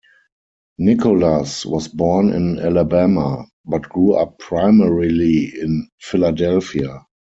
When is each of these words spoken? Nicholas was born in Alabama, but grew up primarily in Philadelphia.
Nicholas 0.79 1.63
was 1.63 1.87
born 1.87 2.33
in 2.33 2.57
Alabama, 2.57 3.45
but 3.67 3.87
grew 3.87 4.13
up 4.15 4.39
primarily 4.39 5.43
in 5.59 5.89
Philadelphia. 5.99 7.05